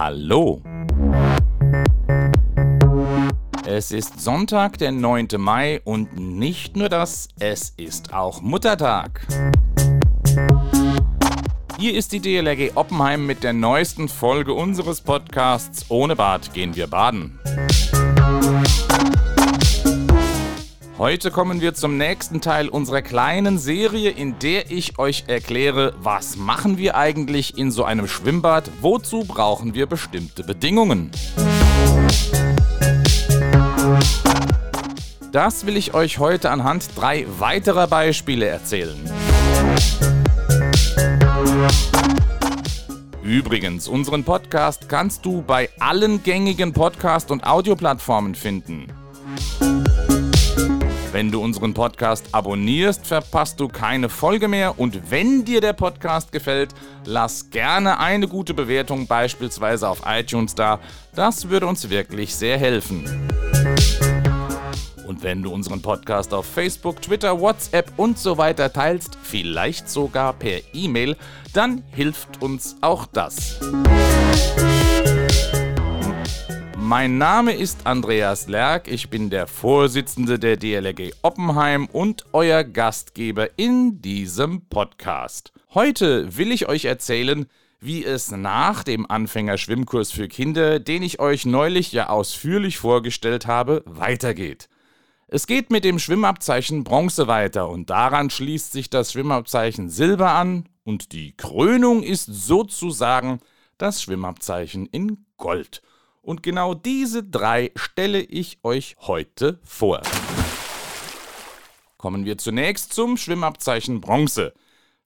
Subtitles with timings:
[0.00, 0.62] Hallo.
[3.66, 5.26] Es ist Sonntag, der 9.
[5.38, 9.26] Mai und nicht nur das, es ist auch Muttertag.
[11.80, 16.86] Hier ist die DLRG Oppenheim mit der neuesten Folge unseres Podcasts Ohne Bad gehen wir
[16.86, 17.36] baden.
[20.98, 26.34] Heute kommen wir zum nächsten Teil unserer kleinen Serie, in der ich euch erkläre, was
[26.34, 31.12] machen wir eigentlich in so einem Schwimmbad, wozu brauchen wir bestimmte Bedingungen.
[35.30, 38.98] Das will ich euch heute anhand drei weiterer Beispiele erzählen.
[43.22, 48.88] Übrigens, unseren Podcast kannst du bei allen gängigen Podcast- und Audioplattformen finden.
[51.18, 56.30] Wenn du unseren Podcast abonnierst, verpasst du keine Folge mehr und wenn dir der Podcast
[56.30, 56.72] gefällt,
[57.06, 60.78] lass gerne eine gute Bewertung beispielsweise auf iTunes da.
[61.16, 63.04] Das würde uns wirklich sehr helfen.
[65.08, 70.34] Und wenn du unseren Podcast auf Facebook, Twitter, WhatsApp und so weiter teilst, vielleicht sogar
[70.34, 71.16] per E-Mail,
[71.52, 73.58] dann hilft uns auch das.
[76.88, 83.58] Mein Name ist Andreas Lerck, ich bin der Vorsitzende der DLRG Oppenheim und euer Gastgeber
[83.58, 85.52] in diesem Podcast.
[85.74, 87.44] Heute will ich euch erzählen,
[87.78, 93.82] wie es nach dem Anfängerschwimmkurs für Kinder, den ich euch neulich ja ausführlich vorgestellt habe,
[93.84, 94.70] weitergeht.
[95.26, 100.70] Es geht mit dem Schwimmabzeichen Bronze weiter und daran schließt sich das Schwimmabzeichen Silber an
[100.84, 103.40] und die Krönung ist sozusagen
[103.76, 105.82] das Schwimmabzeichen in Gold.
[106.22, 110.02] Und genau diese drei stelle ich euch heute vor.
[111.96, 114.54] Kommen wir zunächst zum Schwimmabzeichen Bronze.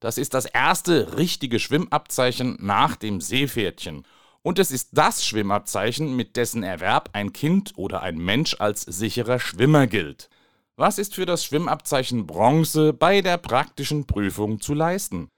[0.00, 4.04] Das ist das erste richtige Schwimmabzeichen nach dem Seepferdchen.
[4.42, 9.38] Und es ist das Schwimmabzeichen, mit dessen Erwerb ein Kind oder ein Mensch als sicherer
[9.38, 10.30] Schwimmer gilt.
[10.76, 15.28] Was ist für das Schwimmabzeichen Bronze bei der praktischen Prüfung zu leisten?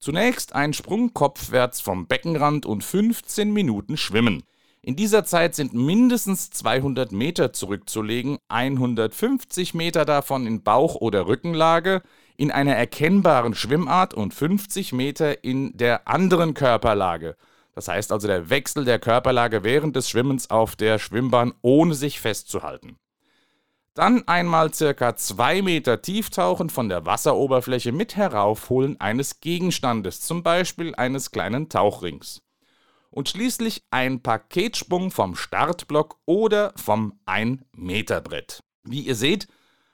[0.00, 4.42] Zunächst ein Sprung kopfwärts vom Beckenrand und 15 Minuten Schwimmen.
[4.82, 12.00] In dieser Zeit sind mindestens 200 Meter zurückzulegen, 150 Meter davon in Bauch- oder Rückenlage,
[12.38, 17.36] in einer erkennbaren Schwimmart und 50 Meter in der anderen Körperlage.
[17.74, 22.18] Das heißt also der Wechsel der Körperlage während des Schwimmens auf der Schwimmbahn, ohne sich
[22.18, 22.96] festzuhalten.
[23.92, 30.94] Dann einmal circa 2 Meter Tieftauchen von der Wasseroberfläche mit Heraufholen eines Gegenstandes, zum Beispiel
[30.94, 32.40] eines kleinen Tauchrings
[33.10, 38.60] und schließlich ein Paketsprung vom Startblock oder vom 1-Meter-Brett.
[38.84, 39.48] Wie ihr seht,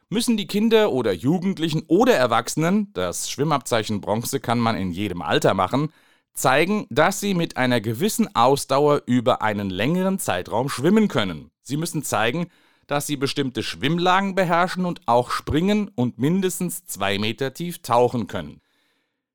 [0.09, 5.55] müssen die Kinder oder Jugendlichen oder Erwachsenen, das Schwimmabzeichen Bronze kann man in jedem Alter
[5.55, 5.93] machen,
[6.33, 11.51] zeigen, dass sie mit einer gewissen Ausdauer über einen längeren Zeitraum schwimmen können.
[11.63, 12.49] Sie müssen zeigen,
[12.87, 18.61] dass sie bestimmte Schwimmlagen beherrschen und auch springen und mindestens zwei Meter tief tauchen können.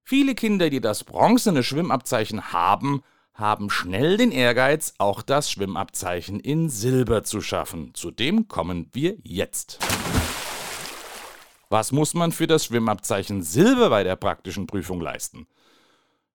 [0.03, 3.01] Viele Kinder, die das bronzene Schwimmabzeichen haben,
[3.33, 7.93] haben schnell den Ehrgeiz, auch das Schwimmabzeichen in Silber zu schaffen.
[7.93, 9.79] Zu dem kommen wir jetzt.
[11.69, 15.47] Was muss man für das Schwimmabzeichen Silber bei der praktischen Prüfung leisten?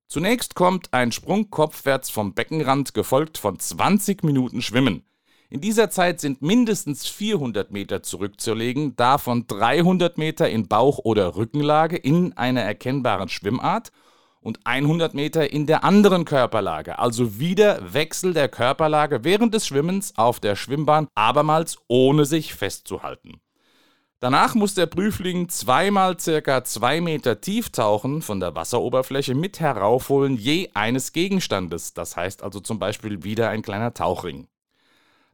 [0.08, 5.02] Zunächst kommt ein Sprung kopfwärts vom Beckenrand, gefolgt von 20 Minuten Schwimmen.
[5.50, 11.96] In dieser Zeit sind mindestens 400 Meter zurückzulegen, davon 300 Meter in Bauch- oder Rückenlage
[11.96, 13.92] in einer erkennbaren Schwimmart
[14.46, 20.12] und 100 Meter in der anderen Körperlage, also wieder Wechsel der Körperlage während des Schwimmens
[20.16, 23.40] auf der Schwimmbahn, abermals ohne sich festzuhalten.
[24.20, 30.36] Danach muss der Prüfling zweimal circa zwei Meter tief tauchen von der Wasseroberfläche mit Heraufholen
[30.36, 34.46] je eines Gegenstandes, das heißt also zum Beispiel wieder ein kleiner Tauchring.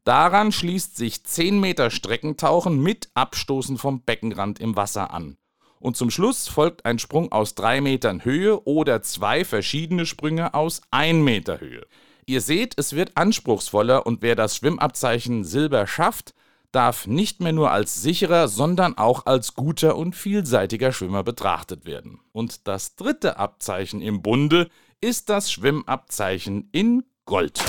[0.05, 5.37] Daran schließt sich 10 Meter Streckentauchen mit Abstoßen vom Beckenrand im Wasser an.
[5.83, 10.81] Und zum Schluss folgt ein Sprung aus drei Metern Höhe oder zwei verschiedene Sprünge aus
[10.93, 11.89] ein Meter Höhe.
[12.25, 16.35] Ihr seht, es wird anspruchsvoller und wer das Schwimmabzeichen Silber schafft,
[16.71, 22.21] darf nicht mehr nur als sicherer, sondern auch als guter und vielseitiger Schwimmer betrachtet werden.
[22.31, 24.71] Und das dritte Abzeichen im Bunde
[25.01, 27.61] ist das Schwimmabzeichen in Gold.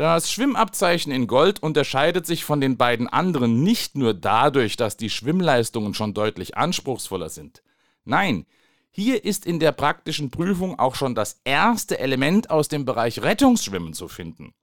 [0.00, 5.10] Das Schwimmabzeichen in Gold unterscheidet sich von den beiden anderen nicht nur dadurch, dass die
[5.10, 7.62] Schwimmleistungen schon deutlich anspruchsvoller sind.
[8.06, 8.46] Nein,
[8.90, 13.92] hier ist in der praktischen Prüfung auch schon das erste Element aus dem Bereich Rettungsschwimmen
[13.92, 14.54] zu finden.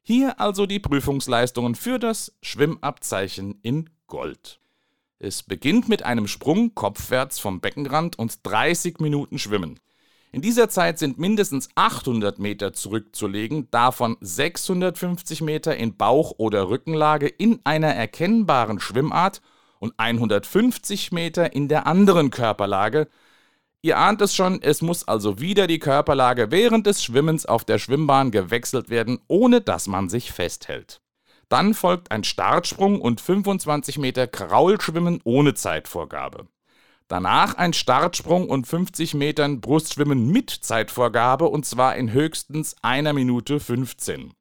[0.00, 4.58] Hier also die Prüfungsleistungen für das Schwimmabzeichen in Gold.
[5.18, 9.80] Es beginnt mit einem Sprung kopfwärts vom Beckenrand und 30 Minuten Schwimmen.
[10.30, 17.28] In dieser Zeit sind mindestens 800 Meter zurückzulegen, davon 650 Meter in Bauch- oder Rückenlage
[17.28, 19.40] in einer erkennbaren Schwimmart
[19.78, 23.08] und 150 Meter in der anderen Körperlage.
[23.80, 27.78] Ihr ahnt es schon, es muss also wieder die Körperlage während des Schwimmens auf der
[27.78, 31.00] Schwimmbahn gewechselt werden, ohne dass man sich festhält.
[31.48, 36.48] Dann folgt ein Startsprung und 25 Meter Kraulschwimmen ohne Zeitvorgabe.
[37.08, 43.60] Danach ein Startsprung und 50 Metern Brustschwimmen mit Zeitvorgabe und zwar in höchstens einer Minute
[43.60, 44.34] 15.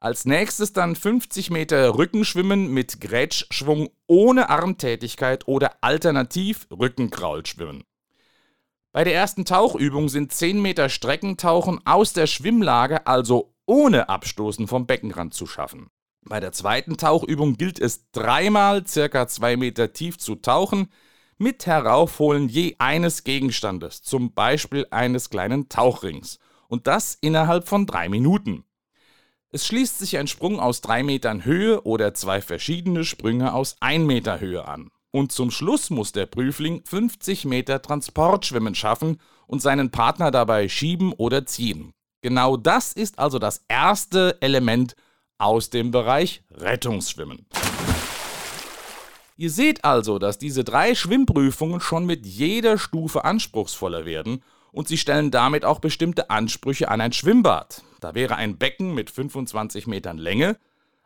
[0.00, 7.84] Als nächstes dann 50 Meter Rückenschwimmen mit Grätschschwung ohne Armtätigkeit oder alternativ Rückenkraulschwimmen.
[8.90, 14.86] Bei der ersten Tauchübung sind 10 Meter Streckentauchen aus der Schwimmlage, also ohne Abstoßen vom
[14.86, 15.90] Beckenrand zu schaffen.
[16.22, 20.88] Bei der zweiten Tauchübung gilt es dreimal circa 2 Meter tief zu tauchen,
[21.38, 26.38] mit Heraufholen je eines Gegenstandes, zum Beispiel eines kleinen Tauchrings,
[26.68, 28.64] und das innerhalb von drei Minuten.
[29.50, 34.04] Es schließt sich ein Sprung aus drei Metern Höhe oder zwei verschiedene Sprünge aus ein
[34.04, 34.90] Meter Höhe an.
[35.12, 41.12] Und zum Schluss muss der Prüfling 50 Meter Transportschwimmen schaffen und seinen Partner dabei schieben
[41.12, 41.92] oder ziehen.
[42.20, 44.96] Genau das ist also das erste Element
[45.38, 47.46] aus dem Bereich Rettungsschwimmen.
[49.36, 54.98] Ihr seht also, dass diese drei Schwimmprüfungen schon mit jeder Stufe anspruchsvoller werden und sie
[54.98, 57.82] stellen damit auch bestimmte Ansprüche an ein Schwimmbad.
[58.00, 60.56] Da wäre ein Becken mit 25 Metern Länge,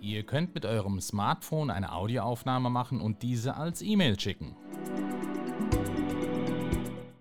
[0.00, 4.56] Ihr könnt mit eurem Smartphone eine Audioaufnahme machen und diese als E-Mail schicken.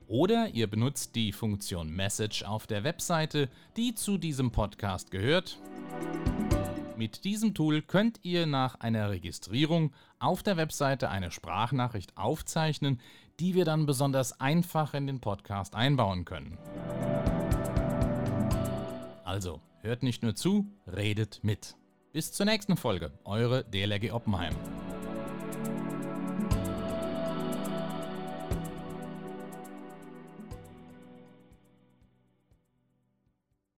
[0.07, 5.59] Oder ihr benutzt die Funktion Message auf der Webseite, die zu diesem Podcast gehört.
[6.95, 13.01] Mit diesem Tool könnt ihr nach einer Registrierung auf der Webseite eine Sprachnachricht aufzeichnen,
[13.39, 16.57] die wir dann besonders einfach in den Podcast einbauen können.
[19.25, 21.75] Also, hört nicht nur zu, redet mit.
[22.13, 24.55] Bis zur nächsten Folge, eure DLRG Oppenheim.